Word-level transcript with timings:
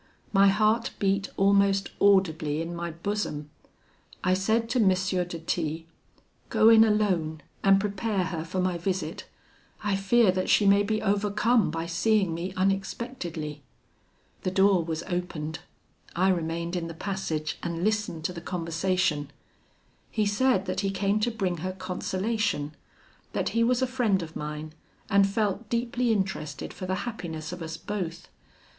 My 0.33 0.47
heart 0.47 0.89
beat 0.97 1.29
almost 1.37 1.89
audibly 2.01 2.59
in 2.59 2.75
my 2.75 2.89
bosom. 2.89 3.51
I 4.23 4.33
said 4.33 4.67
to 4.71 4.79
M. 4.79 4.89
de 4.89 5.37
T, 5.39 5.85
'Go 6.49 6.69
in 6.69 6.83
alone, 6.83 7.43
and 7.63 7.79
prepare 7.79 8.23
her 8.23 8.43
for 8.43 8.59
my 8.59 8.79
visit; 8.79 9.25
I 9.83 9.95
fear 9.95 10.31
that 10.31 10.49
she 10.49 10.65
may 10.65 10.81
be 10.81 11.03
overcome 11.03 11.69
by 11.69 11.85
seeing 11.85 12.33
me 12.33 12.51
unexpectedly.' 12.55 13.61
The 14.41 14.49
door 14.49 14.83
was 14.83 15.03
opened. 15.03 15.59
I 16.15 16.29
remained 16.29 16.75
in 16.75 16.87
the 16.87 16.95
passage, 16.95 17.59
and 17.61 17.83
listened 17.83 18.23
to 18.25 18.33
the 18.33 18.41
conversation. 18.41 19.29
He 20.09 20.25
said 20.25 20.65
that 20.65 20.79
he 20.79 20.89
came 20.89 21.19
to 21.19 21.29
bring 21.29 21.57
her 21.57 21.73
consolation; 21.73 22.75
that 23.33 23.49
he 23.49 23.63
was 23.63 23.83
a 23.83 23.85
friend 23.85 24.23
of 24.23 24.35
mine, 24.35 24.73
and 25.11 25.27
felt 25.27 25.69
deeply 25.69 26.11
interested 26.11 26.73
for 26.73 26.87
the 26.87 26.95
happiness 27.05 27.51
of 27.51 27.61
us 27.61 27.77
both. 27.77 28.29